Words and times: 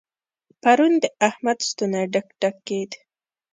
پرون 0.61 0.93
د 1.03 1.05
احمد 1.27 1.59
ستونی 1.69 2.03
ډک 2.13 2.27
ډک 2.41 2.55
کېد. 2.67 2.91